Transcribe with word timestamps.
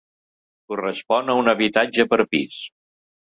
Correspon 0.71 1.29
a 1.29 1.35
un 1.41 1.53
habitatge 1.53 2.07
per 2.15 2.21
pis. 2.33 2.57